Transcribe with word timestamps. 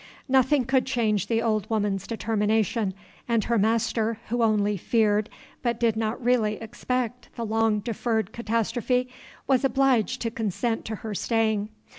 Nothing 0.27 0.65
could 0.65 0.87
change 0.87 1.27
the 1.27 1.43
old 1.43 1.69
woman's 1.69 2.07
determination; 2.07 2.95
and 3.29 3.43
her 3.43 3.59
master, 3.59 4.17
who 4.29 4.41
only 4.41 4.75
feared, 4.75 5.29
but 5.61 5.79
did 5.79 5.95
not 5.95 6.19
really 6.23 6.55
expect 6.55 7.29
the 7.35 7.45
long 7.45 7.81
deferred 7.81 8.33
catastrophe, 8.33 9.09
was 9.45 9.63
obliged 9.63 10.19
to 10.23 10.31
consent 10.31 10.85
to 10.85 10.95
her 11.05 11.13
staying. 11.13 11.69